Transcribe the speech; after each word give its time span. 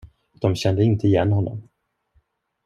De 0.39 0.55
kände 0.55 0.83
inte 0.83 1.07
igen 1.07 1.31
honom. 1.31 1.69